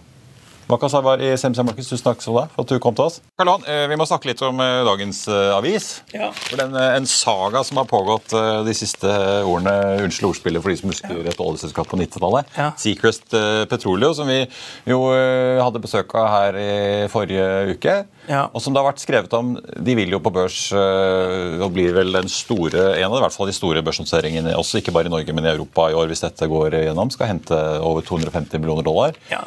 [0.72, 3.10] Makas var i Semsa Markets, tusen takk skal du ha for at du kom til
[3.10, 3.18] oss.
[3.40, 5.88] Karl eh, vi må snakke litt om eh, dagens eh, avis.
[6.16, 6.30] Ja.
[6.46, 8.32] For den, En saga som har pågått
[8.66, 9.10] de siste
[9.48, 9.74] årene,
[10.06, 12.48] unnskyld ordspillet for de som husker et oljeselskap på 90-tallet.
[12.56, 12.70] Ja.
[12.80, 13.34] Seacrest
[13.72, 14.40] Petroleum, som vi
[14.88, 16.72] jo hadde besøk av her i
[17.12, 17.96] forrige uke.
[18.30, 18.46] Ja.
[18.52, 22.14] Og som det har vært skrevet om, De vil jo på børs og blir vel
[22.16, 25.36] den store, en av i hvert fall de store børsnoteringene, også ikke bare i Norge,
[25.36, 27.12] men i Europa i år, hvis dette går gjennom.
[27.14, 29.18] Skal hente over 250 millioner dollar.
[29.32, 29.44] Ja.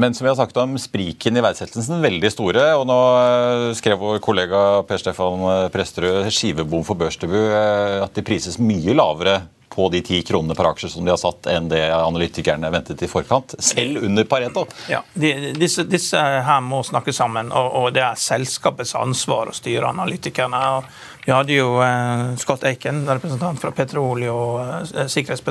[0.00, 2.62] Men som vi har sagt om, spriken i verdsettelsen er veldig store.
[2.78, 8.14] og Nå eh, skrev vår kollega Per Stefan eh, Presterød skivebom for børsdebut eh, at
[8.16, 11.68] de prises mye lavere på de ti kronene per aksje som de har satt, enn
[11.70, 13.54] det analytikerne ventet i forkant.
[13.62, 14.66] Selv under Pareto.
[14.90, 19.54] Ja, de, disse, disse her må snakke sammen, og, og det er selskapets ansvar å
[19.54, 20.64] styre analytikerne.
[20.76, 20.90] Og
[21.24, 25.44] vi hadde jo eh, Scott Aiken, representant fra eh, Sikkerhets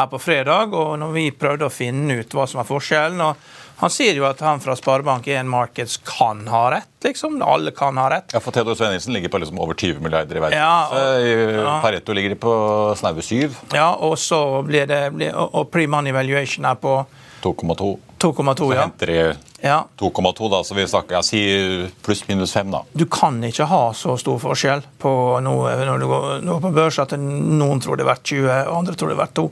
[0.00, 0.74] her på fredag.
[0.74, 3.36] og når vi prøvde å finne ut hva som er forskjellen og
[3.76, 7.42] Han sier jo at han fra Sparebank1 Markets kan ha rett, liksom.
[7.44, 8.32] Alle kan ha rett.
[8.32, 11.60] Ja, for Theodor Svenningsen ligger på liksom over 20 milliarder i Ja, verdsettelse.
[11.60, 12.54] og- I Pareto ligger på
[12.96, 13.50] snaue 7.
[13.74, 17.04] Ja, og så blir det Og pre-money valuation er på
[17.42, 17.98] 2,2.
[18.18, 18.80] 2,2, Så ja.
[18.80, 19.82] henter de ja.
[19.98, 22.80] 2,2, da, så vi snakker, ja, si pluss-minus 5, da.
[22.96, 26.60] Du kan ikke ha så stor forskjell på noe når du går, når du går
[26.70, 29.34] på børs at noen tror det er verdt 20, og andre tror det er verdt
[29.34, 29.50] 2.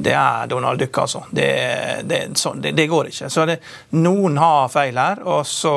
[0.00, 1.24] Det er Donald Duck, altså.
[1.30, 1.48] Det,
[2.08, 3.30] det, så, det, det går ikke.
[3.30, 3.46] Så
[3.96, 5.74] noen har feil her, og så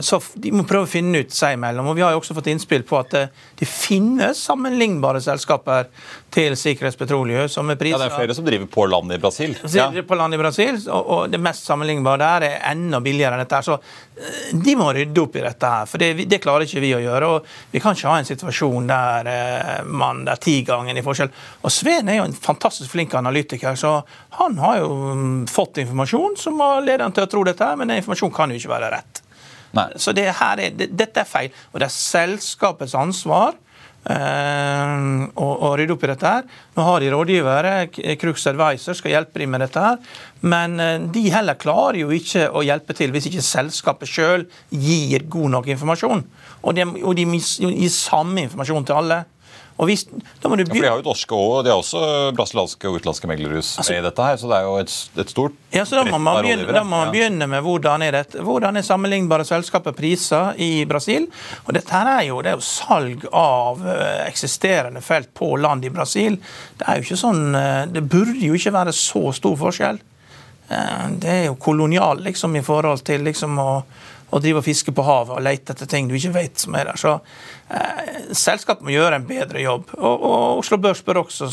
[0.00, 1.88] så De må prøve å finne ut seg imellom.
[1.90, 3.22] og Vi har jo også fått innspill på at det,
[3.58, 5.88] det finnes sammenlignbare selskaper
[6.32, 9.18] til Sikkerhets Petroleum som er priser Ja, Det er flere som driver på land i
[9.20, 9.56] Brasil.
[9.74, 9.88] Ja.
[10.06, 13.60] på land i Brasil, og, og det mest sammenlignbare der er enda billigere enn dette.
[13.60, 16.84] her, Så eh, de må rydde opp i dette her, for det, det klarer ikke
[16.84, 17.32] vi å gjøre.
[17.36, 21.32] og Vi kan ikke ha en situasjon der eh, man er tigangen i forskjell.
[21.62, 23.98] Og Sveen er jo en fantastisk flink analytiker, så
[24.38, 27.92] han har jo mm, fått informasjon som har ledet han til å tro dette, men
[27.92, 29.21] den informasjonen kan jo ikke være rett.
[29.76, 29.88] Nei.
[29.96, 33.54] Så det er, det, dette er feil, og det er selskapets ansvar
[34.10, 34.92] eh,
[35.38, 36.32] å rydde opp i dette.
[36.34, 36.48] her.
[36.76, 37.74] Nå har de rådgivere,
[38.20, 39.80] Crux Advisor skal hjelpe dem med dette.
[39.80, 39.98] her,
[40.40, 45.24] Men eh, de heller klarer jo ikke å hjelpe til hvis ikke selskapet sjøl gir
[45.28, 46.24] god nok informasjon.
[46.62, 49.24] Og de, og de gir samme informasjon til alle.
[49.82, 50.04] Og hvis,
[50.38, 52.02] da må du Ja, for De har jo norske og de har også
[52.38, 55.56] brasilianske og utenlandske meglerhus med i dette her, så det er jo et, et stort
[55.72, 57.12] Altså- Ja, så Da må man begynne, da må man Ja.
[57.16, 61.26] begynne med hvordan er, dette, hvordan er sammenlignbare selskaper priser i Brasil.
[61.66, 65.84] Og Dette her er jo, det er jo salg av eh, eksisterende felt på land
[65.84, 66.36] i Brasil.
[66.78, 69.98] Det er jo ikke sånn, eh, det burde jo ikke være så stor forskjell.
[70.70, 73.82] Eh, Det er jo kolonial liksom, i forhold til liksom, å,
[74.32, 76.88] å drive og fiske på havet og lete etter ting du ikke vet som er
[76.88, 77.00] der.
[77.00, 77.18] Så
[77.68, 79.92] eh, selskapet må gjøre en bedre jobb.
[79.98, 81.50] Og, og Oslo Børs bør også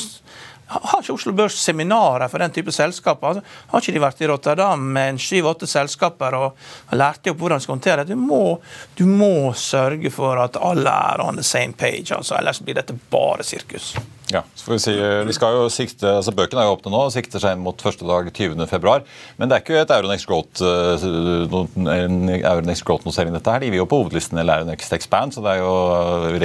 [0.69, 3.39] har ikke Oslo Børs seminarer for den type selskaper?
[3.39, 7.41] Altså, har ikke de vært i Rotterdam med en syv-åtte selskaper og, lært dem opp
[7.43, 8.13] hvordan de skal håndtere det?
[8.13, 8.59] Du må,
[8.97, 12.95] du må sørge for at alle er on the same page, altså, ellers blir dette
[13.11, 13.93] bare sirkus.
[14.29, 14.93] Ja, så får vi si,
[15.25, 17.81] vi skal jo sikte, altså Bøkene er jo åpne nå og sikter seg inn mot
[17.81, 18.61] første dag 20.
[18.69, 19.01] februar.
[19.41, 21.07] Men det er ikke et Euronext Growth, eh,
[21.49, 23.63] Growth-notering, dette her.
[23.63, 25.73] De vil jo på hovedlisten eller Euronex Expand, så det er jo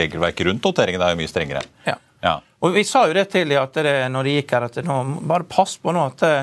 [0.01, 1.65] regelverket rundt noteringen er jo mye strengere.
[1.85, 1.99] Ja.
[2.25, 2.39] Ja.
[2.65, 4.95] Og Vi sa jo det dem at det, når de gikk her, at nå,
[5.29, 6.37] bare pass på nå at det,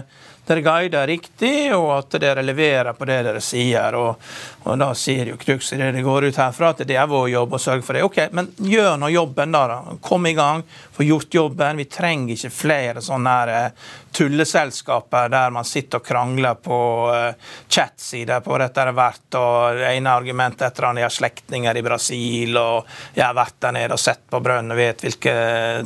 [0.45, 3.95] dere guider riktig, og at dere leverer på det dere sier.
[3.97, 4.21] Og,
[4.65, 7.55] og da sier jo Krux idet det går ut herfra at det er vår jobb
[7.57, 8.03] å sørge for det.
[8.05, 9.63] Ok, Men gjør nå jobben, da.
[9.71, 9.97] da.
[10.05, 10.61] Kom i gang,
[10.93, 11.81] få gjort jobben.
[11.81, 16.79] Vi trenger ikke flere sånne her, eh, tulleselskaper der man sitter og krangler på
[17.11, 21.79] uh, chatsider på dette er verdt, og det ene argumentet etter at de har slektninger
[21.79, 25.35] i Brasil, og jeg har vært der nede og sett på brønn og vet hvilke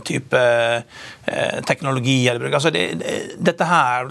[0.06, 2.58] type eh, teknologier de bruker.
[2.60, 3.16] Altså det, det,
[3.52, 4.10] dette her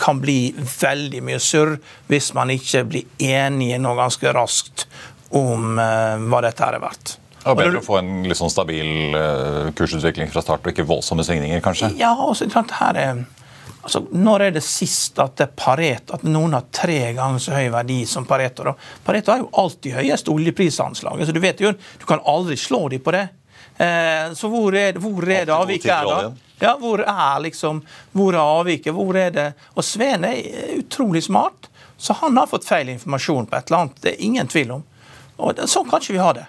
[0.00, 1.76] kan bli veldig mye surr
[2.10, 4.86] hvis man ikke blir enige nå ganske raskt
[5.34, 7.18] om eh, hva dette er verdt.
[7.44, 10.86] Det er bedre å få en litt sånn stabil eh, kursutvikling fra start, og ikke
[10.88, 11.92] voldsomme svingninger, kanskje.
[12.00, 13.24] Ja, og så er her er
[13.84, 17.66] Altså, Når er det sist at det Pareto, at noen har tre ganger så høy
[17.68, 18.64] verdi som Pareto?
[18.64, 18.72] da?
[19.04, 21.20] Pareto har jo alltid høyest oljeprisanslag.
[21.26, 23.28] så Du vet jo, du kan aldri slå dem på det.
[23.76, 26.32] Eh, så hvor er, hvor er det avviket er, da?
[26.62, 28.94] Ja, Hvor er liksom, hvor er avviket?
[28.94, 33.56] Hvor er det Og Sveen er utrolig smart, så han har fått feil informasjon på
[33.56, 34.00] et eller annet.
[34.00, 34.84] Det er ingen tvil om.
[35.38, 36.46] Og Sånn kan ikke vi ha det.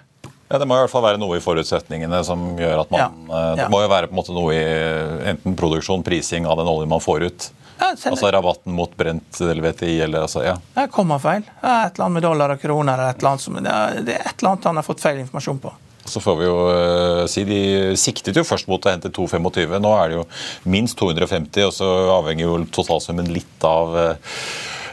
[0.48, 3.10] Ja, Det må i hvert fall være noe i forutsetningene som gjør at man Ja.
[3.34, 3.54] ja.
[3.62, 6.70] Det må jo være på en måte noe i eh, enten produksjon, prising av den
[6.70, 7.48] oljen man får ut.
[7.78, 10.54] Ja, Altså rabatten mot brent LVTI VTI eller altså, ja.
[10.74, 11.42] Det kommer feil.
[11.42, 12.94] Et eller annet med dollar og kroner.
[12.94, 15.60] eller Et eller annet som, det, er, et eller annet han har fått feil informasjon
[15.60, 15.74] på.
[16.06, 17.60] Så får vi jo uh, si De
[17.98, 19.76] siktet jo først mot å hente 225.
[19.82, 20.24] Nå er det jo
[20.70, 24.36] minst 250, og så avhenger jo totalsummen litt av uh,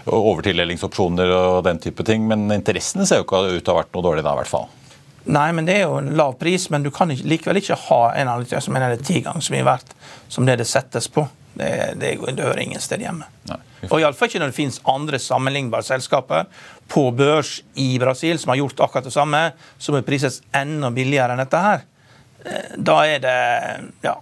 [0.10, 2.26] overtildelingsopsjoner og den type ting.
[2.28, 4.52] Men interessen ser jo ikke ut til å ha vært noe dårlig da, i hvert
[4.52, 4.68] fall.
[5.26, 8.02] Nei, men det er jo en lav pris, men du kan ikke, likevel ikke ha
[8.12, 9.94] en analytiker som er ti ganger så mye verdt
[10.28, 11.24] som det det settes på.
[11.54, 11.70] Det,
[12.02, 13.28] det, det hører ingen sted hjemme.
[13.48, 13.60] Nei.
[13.92, 16.48] Og iallfall ikke når det finnes andre sammenlignbare selskaper
[16.92, 19.42] på børs i Brasil som har gjort akkurat det samme,
[19.78, 21.84] som er priset enda billigere enn dette her.
[22.44, 23.38] Eh, Da er det
[24.04, 24.18] Ja.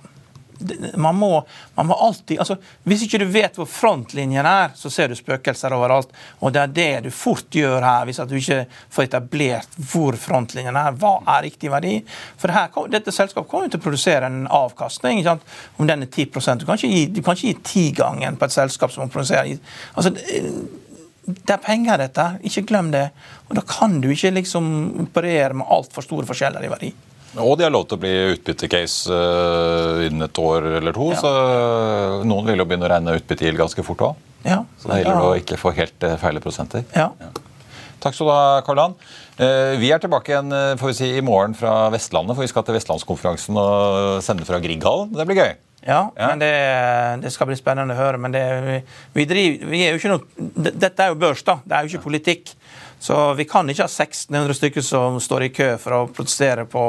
[0.95, 1.29] Man må,
[1.75, 5.73] man må alltid altså, Hvis ikke du vet hvor frontlinjen er, så ser du spøkelser
[5.75, 6.11] overalt.
[6.39, 8.61] Og det er det du fort gjør her, hvis du ikke
[8.93, 10.97] får etablert hvor frontlinjen er.
[11.01, 11.97] Hva er riktig verdi?
[12.41, 15.21] For her, dette selskapet kommer jo til å produsere en avkastning.
[15.21, 15.57] Ikke sant?
[15.77, 18.55] Om den er 10% Du kan ikke gi, du kan ikke gi tigangen på et
[18.55, 19.57] selskap som produserer
[19.93, 20.11] altså,
[21.25, 22.25] det er penger, dette.
[22.47, 23.07] Ikke glem det.
[23.49, 24.67] Og da kan du ikke liksom
[25.05, 26.91] operere med altfor store forskjeller i verdi.
[27.39, 31.19] Og de har lov til å bli utbyttecase uh, innen et år eller to, Ja.
[31.21, 31.31] så
[32.27, 34.15] noen vil jo begynne å regne utbyttegild ganske fort òg.
[34.43, 36.83] Ja, Så det gjelder å ikke få helt eh, feile prosenter.
[36.95, 37.11] ja.
[38.01, 38.93] Takk skal du ha, Karl Johan.
[39.37, 42.49] Eh, Vi er tilbake igjen eh, får vi si, i morgen fra Vestlandet, for vi
[42.49, 45.11] skal til Vestlandskonferansen og sende fra Grieghallen.
[45.13, 45.51] Det blir gøy.
[45.85, 46.27] Ja, Ja.
[46.31, 46.49] men det,
[47.21, 48.17] det skal bli spennende å høre.
[48.17, 48.79] Men det, vi,
[49.19, 51.59] vi driver, vi er jo ikke noe, dette er jo børs, da.
[51.63, 52.55] Det er jo ikke politikk.
[53.01, 56.83] Så vi kan ikke ha 1600 stykker som står i kø for å protestere på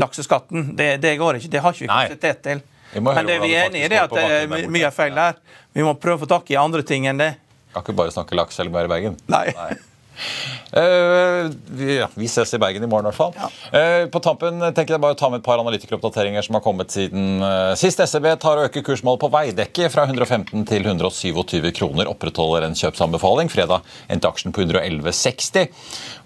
[0.00, 0.70] lakseskatten.
[0.78, 1.50] Det, det går ikke.
[1.52, 2.04] Det har ikke vi Nei.
[2.08, 2.62] kapasitet til.
[2.96, 5.36] Men det vi er det enig i, er at det er mye er feil der.
[5.76, 7.34] Vi må prøve å få tak i andre ting enn det.
[7.72, 9.20] Kan ikke bare snakke laks eller bare Bergen.
[9.32, 9.46] Nei.
[10.72, 13.50] Eh, vi, ja, vi ses i Bergen i morgen, i hvert fall.
[13.76, 16.94] Eh, på tampen tenker jeg bare å ta med et par analytikeroppdateringer som har kommet
[16.94, 18.00] siden uh, sist.
[18.00, 22.08] SEB tar og øker kursmålet på Veidekke fra 115 til 127 kroner.
[22.12, 23.52] Opprettholder en kjøpsanbefaling.
[23.52, 25.68] Fredag endte aksjen på 111,60.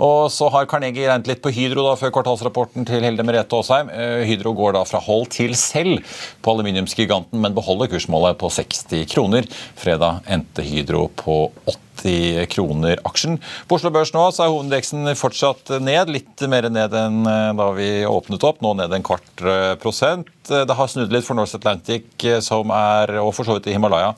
[0.06, 3.90] Og så har Carnegie regnet litt på Hydro da før kvartalsrapporten til Hilde Merete Aasheim.
[4.26, 6.04] Hydro går da fra hold til selv
[6.44, 9.50] på aluminiumsgiganten, men beholder kursmålet på 60 kroner.
[9.78, 11.85] Fredag endte Hydro på 80
[12.52, 13.38] kroner aksjen.
[13.68, 17.68] På Oslo Børs nå så er hovedindeksen fortsatt ned, litt mer ned enn eh, da
[17.76, 18.62] vi åpnet opp.
[18.64, 20.30] Nå ned en kvart eh, prosent.
[20.46, 23.76] Det har snudd litt for North Atlantic, eh, som er, og for så vidt i
[23.76, 24.12] Himalaya,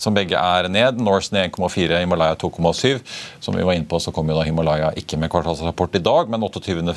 [0.00, 1.00] som begge er ned.
[1.02, 3.02] Norse ned 1,4, Himalaya 2,7.
[3.44, 6.32] Som vi var inne på, så kom jo da Himalaya ikke med kvartalsrapport i dag,
[6.32, 6.96] men 28.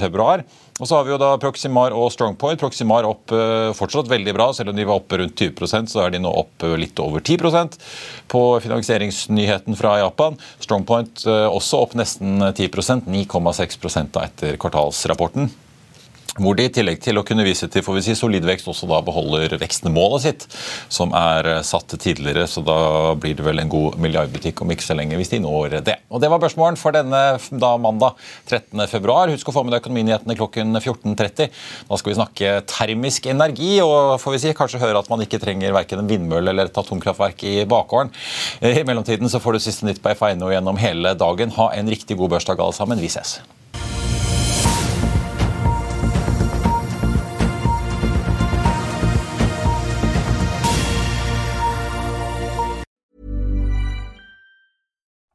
[0.79, 2.59] Og så har vi jo da Proximar og Strongpoint.
[2.61, 6.13] Proximar opp eh, fortsatt veldig bra, selv om de var oppe rundt 20% så er
[6.15, 7.75] de nå opp eh, litt over 10%
[8.31, 10.39] på finansieringsnyheten fra Japan.
[10.63, 15.51] Strongpoint eh, også opp nesten 10% 9,6 da etter kvartalsrapporten.
[16.39, 18.87] Hvor de i tillegg til å kunne vise til får vi si, solid vekst, også
[18.89, 20.45] da beholder vekstmålet sitt,
[20.91, 22.47] som er eh, satt tidligere.
[22.47, 25.79] Så da blir det vel en god milliardbutikk om ikke så lenge, hvis de når
[25.85, 25.97] det.
[26.09, 27.21] Og Det var børsmålen for denne
[27.51, 28.15] da mandag
[28.47, 28.85] 13.
[28.91, 29.31] februar.
[29.33, 31.51] Husk å få med deg økonominyhetene klokken 14.30.
[31.89, 35.41] Da skal vi snakke termisk energi, og får vi si, kanskje høre at man ikke
[35.43, 38.15] trenger verken en vindmølle eller et atomkraftverk i bakgården.
[38.63, 41.55] I mellomtiden så får du siste nytt på F1 gjennom hele dagen.
[41.59, 43.03] Ha en riktig god børsdag alle sammen.
[43.03, 43.39] Vi ses.